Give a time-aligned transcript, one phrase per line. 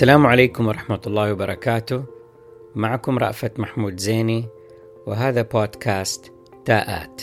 [0.00, 2.04] السلام عليكم ورحمة الله وبركاته.
[2.74, 4.44] معكم رأفت محمود زيني
[5.06, 6.32] وهذا بودكاست
[6.64, 7.22] تاءات.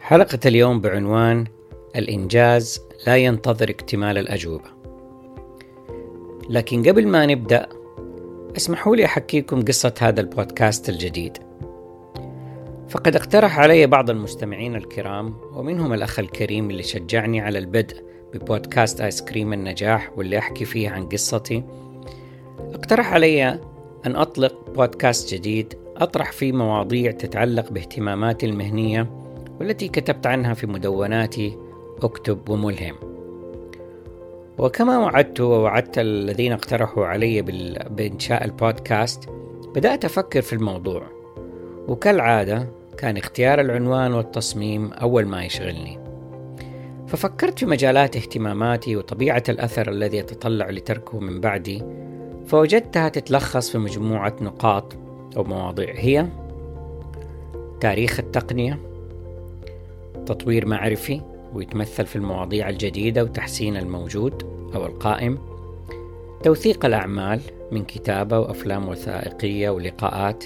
[0.00, 1.46] حلقة اليوم بعنوان
[1.96, 4.70] الإنجاز لا ينتظر اكتمال الأجوبة.
[6.50, 7.68] لكن قبل ما نبدأ
[8.56, 11.38] اسمحوا لي أحكيكم قصة هذا البودكاست الجديد.
[12.88, 19.22] فقد اقترح علي بعض المستمعين الكرام ومنهم الأخ الكريم اللي شجعني على البدء ببودكاست آيس
[19.22, 21.64] كريم النجاح واللي أحكي فيه عن قصتي.
[22.74, 23.48] اقترح علي
[24.06, 29.10] أن أطلق بودكاست جديد أطرح فيه مواضيع تتعلق باهتماماتي المهنية
[29.60, 31.58] والتي كتبت عنها في مدوناتي
[32.02, 32.94] أكتب وملهم.
[34.58, 37.42] وكما وعدت ووعدت الذين اقترحوا علي
[37.90, 39.28] بإنشاء البودكاست
[39.74, 41.02] بدأت أفكر في الموضوع.
[41.88, 46.01] وكالعادة كان اختيار العنوان والتصميم أول ما يشغلني.
[47.12, 51.82] ففكرت في مجالات اهتماماتي وطبيعة الأثر الذي يتطلع لتركه من بعدي
[52.46, 54.96] فوجدتها تتلخص في مجموعة نقاط
[55.36, 55.94] أو مواضيع.
[55.96, 56.26] هي
[57.80, 58.78] تاريخ التقنية
[60.26, 61.20] تطوير معرفي
[61.54, 64.42] ويتمثل في المواضيع الجديدة وتحسين الموجود
[64.74, 65.38] أو القائم
[66.42, 67.40] توثيق الأعمال
[67.72, 70.44] من كتابة وأفلام وثائقية ولقاءات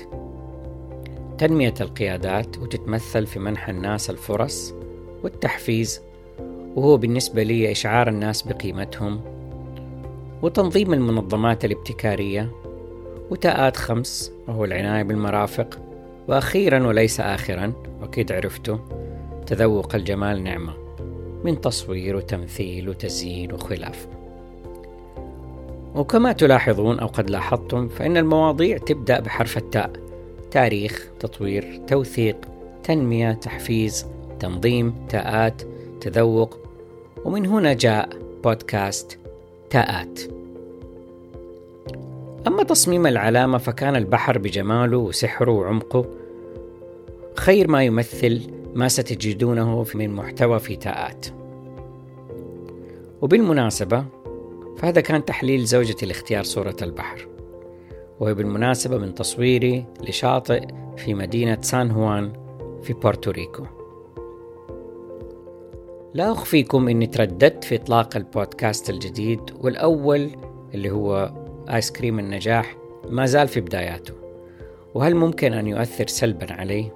[1.38, 4.74] تنمية القيادات وتتمثل في منح الناس الفرص
[5.22, 6.06] والتحفيز
[6.76, 9.20] وهو بالنسبة لي إشعار الناس بقيمتهم
[10.42, 12.50] وتنظيم المنظمات الابتكارية
[13.30, 15.78] وتاءات خمس وهو العناية بالمرافق
[16.28, 18.78] وأخيرا وليس آخرا وأكيد عرفته
[19.46, 20.72] تذوق الجمال نعمة
[21.44, 24.08] من تصوير وتمثيل وتزيين وخلافه
[25.94, 29.90] وكما تلاحظون أو قد لاحظتم فإن المواضيع تبدأ بحرف التاء
[30.50, 32.36] تاريخ تطوير توثيق
[32.84, 34.06] تنمية تحفيز
[34.40, 35.62] تنظيم تاءات
[36.00, 36.65] تذوق
[37.26, 38.08] ومن هنا جاء
[38.44, 39.18] بودكاست
[39.70, 40.20] تاءات.
[42.46, 46.04] أما تصميم العلامة فكان البحر بجماله وسحره وعمقه
[47.36, 51.26] خير ما يمثل ما ستجدونه من محتوى في تاءات.
[53.22, 54.04] وبالمناسبة
[54.78, 57.28] فهذا كان تحليل زوجتي لاختيار صورة البحر.
[58.20, 60.66] وهي بالمناسبة من تصويري لشاطئ
[60.96, 62.32] في مدينة سان هوان
[62.82, 63.75] في بورتوريكو.
[66.16, 70.30] لا أخفيكم أني ترددت في إطلاق البودكاست الجديد والأول
[70.74, 71.32] اللي هو
[71.70, 72.76] آيس كريم النجاح
[73.08, 74.14] ما زال في بداياته.
[74.94, 76.90] وهل ممكن أن يؤثر سلبا علي؟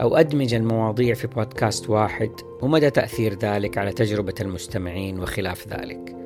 [0.00, 2.30] أو أدمج المواضيع في بودكاست واحد
[2.62, 6.16] ومدى تأثير ذلك على تجربة المستمعين وخلاف ذلك؟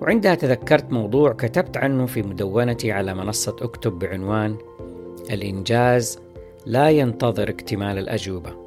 [0.00, 4.56] وعندها تذكرت موضوع كتبت عنه في مدونتي على منصة أكتب بعنوان
[5.30, 6.18] الإنجاز
[6.66, 8.61] لا ينتظر اكتمال الأجوبة.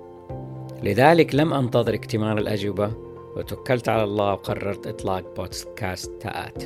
[0.85, 2.91] لذلك لم أنتظر اكتمال الأجوبة
[3.35, 6.63] وتوكلت على الله وقررت إطلاق بودكاست تاءات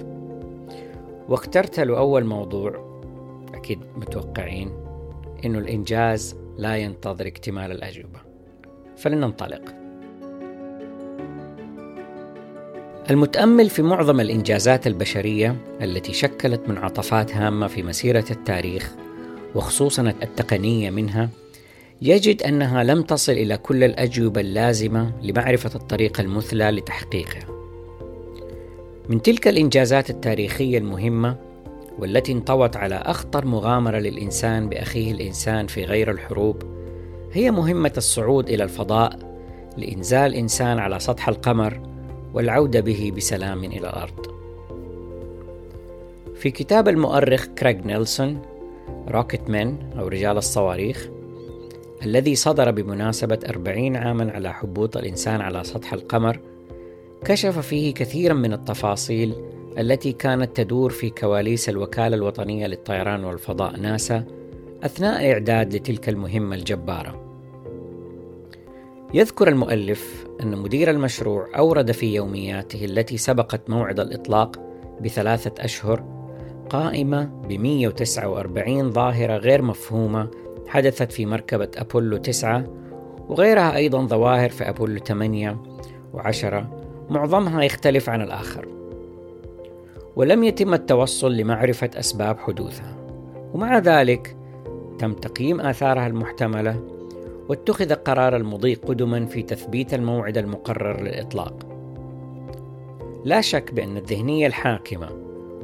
[1.29, 2.89] واخترت له أول موضوع
[3.53, 4.71] أكيد متوقعين
[5.45, 8.19] إنه الإنجاز لا ينتظر اكتمال الأجوبة.
[8.97, 9.61] فلننطلق.
[13.09, 18.95] المتأمل في معظم الإنجازات البشرية التي شكلت منعطفات هامة في مسيرة التاريخ
[19.55, 21.29] وخصوصا التقنية منها
[22.01, 27.45] يجد أنها لم تصل إلى كل الأجوبة اللازمة لمعرفة الطريقة المثلى لتحقيقها.
[29.09, 31.37] من تلك الإنجازات التاريخية المهمة
[31.99, 36.63] والتي انطوت على أخطر مغامرة للإنسان بأخيه الإنسان في غير الحروب
[37.33, 39.19] هي مهمة الصعود إلى الفضاء
[39.77, 41.81] لإنزال إنسان على سطح القمر
[42.33, 44.25] والعودة به بسلام إلى الأرض.
[46.35, 48.41] في كتاب المؤرخ كريغ نيلسون
[49.07, 51.09] Rocket Men أو رجال الصواريخ
[52.03, 56.39] الذي صدر بمناسبة أربعين عاما على هبوط الإنسان على سطح القمر
[57.25, 59.35] كشف فيه كثيرا من التفاصيل
[59.77, 64.25] التي كانت تدور في كواليس الوكالة الوطنية للطيران والفضاء ناسا
[64.83, 67.29] أثناء الإعداد لتلك المهمة الجبارة.
[69.13, 74.59] يذكر المؤلف أن مدير المشروع أورد في يومياته التي سبقت موعد الإطلاق
[75.01, 76.03] بثلاثة أشهر
[76.69, 80.29] قائمة ب 149 ظاهرة غير مفهومة
[80.69, 82.63] حدثت في مركبة أبولو 9
[83.29, 85.57] وغيرها أيضا ظواهر في أبولو 8
[86.13, 86.53] و10
[87.09, 88.67] معظمها يختلف عن الآخر.
[90.15, 92.95] ولم يتم التوصل لمعرفة أسباب حدوثها.
[93.53, 94.37] ومع ذلك
[94.99, 96.83] تم تقييم آثارها المحتملة
[97.49, 101.69] واتخذ قرار المضي قدما في تثبيت الموعد المقرر للإطلاق.
[103.25, 105.09] لا شك بأن الذهنية الحاكمة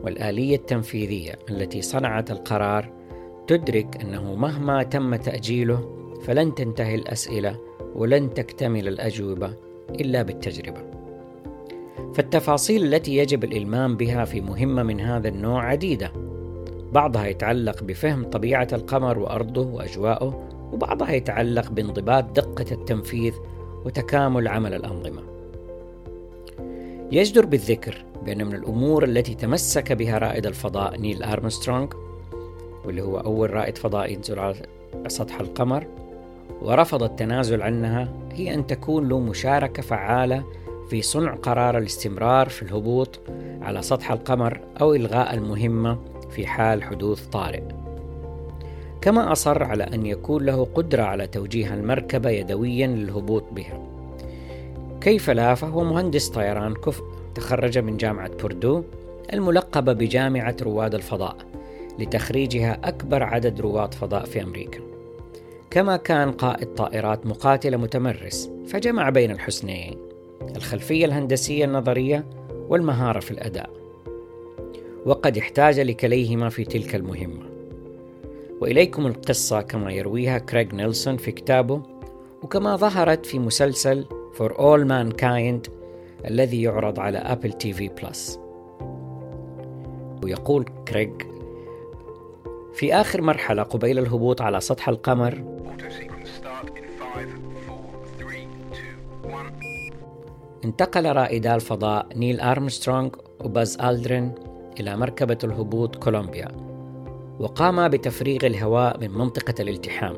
[0.04, 3.05] والآلية التنفيذية التي صنعت القرار
[3.48, 5.90] تدرك أنه مهما تم تأجيله
[6.22, 7.60] فلن تنتهي الأسئلة
[7.96, 9.54] ولن تكتمل الأجوبة
[9.90, 10.82] إلا بالتجربة.
[12.14, 16.12] فالتفاصيل التي يجب الإلمام بها في مهمة من هذا النوع عديدة
[16.92, 23.34] بعضها يتعلق بفهم طبيعة القمر وأرضه وأجواءه وبعضها يتعلق بانضباط دقة التنفيذ
[23.86, 25.22] وتكامل عمل الأنظمة
[27.12, 31.88] يجدر بالذكر بأن من الأمور التي تمسك بها رائد الفضاء نيل أرمسترونغ
[32.86, 34.56] واللي هو أول رائد فضائي ينزل على
[35.08, 35.88] سطح القمر
[36.62, 40.44] ورفض التنازل عنها هي أن تكون له مشاركة فعالة
[40.90, 43.20] في صنع قرار الاستمرار في الهبوط
[43.62, 46.00] على سطح القمر أو إلغاء المهمة
[46.30, 47.64] في حال حدوث طارئ.
[49.02, 53.80] كما أصر على أن يكون له قدرة على توجيه المركبة يدويا للهبوط بها.
[55.02, 57.04] كيف لا فهو مهندس طيران كفء
[57.36, 58.84] تخرج من جامعة بوردو
[59.34, 61.36] الملقبة بجامعة رواد الفضاء
[62.00, 64.80] لتخريجها أكبر عدد رواد فضاء في أمريكا.
[65.72, 69.98] كما كان قائد طائرات مقاتلة متمرس فجمع بين الحسنيين
[70.56, 72.26] الخلفية الهندسية النظرية
[72.70, 73.70] والمهارة في الأداء.
[75.06, 77.46] وقد احتاج لكليهما في تلك المهمة.
[78.62, 81.82] وإليكم القصة كما يرويها كريغ نيلسون في كتابه
[82.44, 84.06] وكما ظهرت في مسلسل
[84.38, 85.70] For All Mankind
[86.26, 88.40] الذي يعرض على Apple TV Plus
[90.24, 91.10] ويقول كريغ
[92.76, 95.44] في آخر مرحلة قبيل الهبوط على سطح القمر.
[100.66, 103.10] انتقل رائدا الفضاء نيل أرمسترونغ
[103.44, 104.32] وباز ألدرين
[104.80, 106.48] إلى مركبة الهبوط كولومبيا
[107.40, 110.16] وقاما بتفريغ الهواء من منطقة الالتحام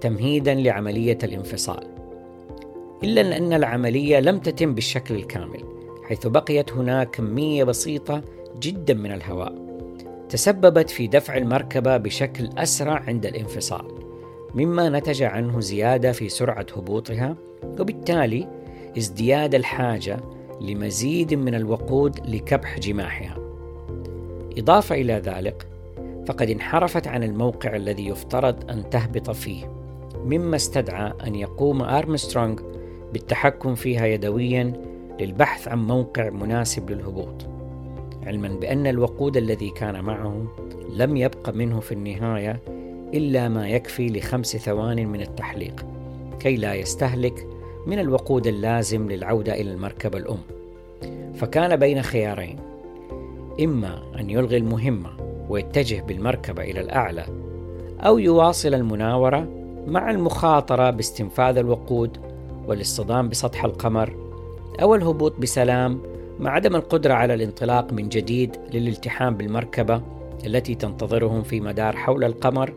[0.00, 1.86] تمهيدا لعملية الانفصال.
[3.04, 5.64] إلا أن العملية لم تتم بالشكل الكامل
[6.04, 8.22] حيث بقيت هناك كمية بسيطة
[8.60, 9.71] جدا من الهواء.
[10.32, 13.84] تسببت في دفع المركبة بشكل أسرع عند الانفصال
[14.54, 18.48] مما نتج عنه زيادة في سرعة هبوطها وبالتالي
[18.98, 20.20] ازدياد الحاجة
[20.60, 23.36] لمزيد من الوقود لكبح جماحها.
[24.58, 25.66] إضافة إلى ذلك
[26.26, 29.72] فقد انحرفت عن الموقع الذي يفترض أن تهبط فيه،
[30.24, 32.56] مما استدعى أن يقوم أرمسترونغ
[33.12, 34.72] بالتحكم فيها يدويا
[35.20, 37.51] للبحث عن موقع مناسب للهبوط.
[38.26, 40.46] علما بأن الوقود الذي كان معه
[40.96, 42.60] لم يبق منه في النهاية
[43.14, 45.86] إلا ما يكفي لخمس ثوان من التحليق
[46.40, 47.46] كي لا يستهلك
[47.86, 50.38] من الوقود اللازم للعودة إلى المركبة الأم.
[51.34, 52.58] فكان بين خيارين
[53.60, 55.10] إما أن يلغي المهمة
[55.48, 57.24] ويتجه بالمركبة إلى الأعلى
[58.00, 59.48] أو يواصل المناورة
[59.86, 62.18] مع المخاطرة باستنفاذ الوقود
[62.66, 64.16] والاصطدام بسطح القمر
[64.82, 70.02] أو الهبوط بسلام مع عدم القدرة على الانطلاق من جديد للالتحام بالمركبة
[70.46, 72.72] التي تنتظرهم في مدار حول القمر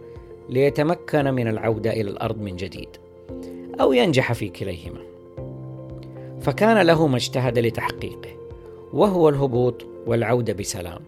[0.49, 2.89] ليتمكن من العودة إلى الأرض من جديد
[3.81, 4.99] أو ينجح في كليهما.
[6.41, 8.29] فكان له ما اجتهد لتحقيقه
[8.93, 10.99] وهو الهبوط والعودة بسلام.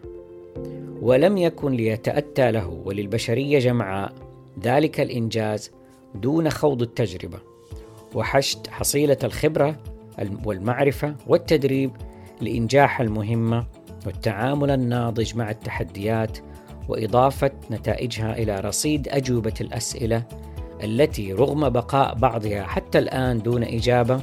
[1.02, 4.14] ولم يكن ليتأتى له وللبشرية جمعاء
[4.64, 5.72] ذلك الإنجاز
[6.16, 7.40] دون خوض التجربة
[8.16, 9.76] وحشد حصيلة الخبرة
[10.46, 11.92] والمعرفة والتدريب
[12.42, 13.66] لإنجاح المهمة
[14.06, 16.38] والتعامل الناضج مع التحديات
[16.90, 20.24] وإضافة نتائجها إلى رصيد أجوبة الأسئلة
[20.84, 24.22] التي رغم بقاء بعضها حتى الآن دون إجابة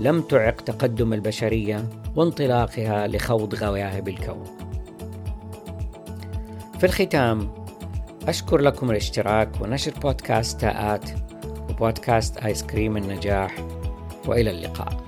[0.00, 4.44] لم تعق تقدم البشرية وانطلاقها لخوض غوايب الكون.
[6.78, 7.50] في الختام
[8.28, 11.10] أشكر لكم الاشتراك ونشر بودكاست تاءات
[11.70, 13.54] وبودكاست آيس كريم النجاح
[14.26, 15.01] وإلى اللقاء.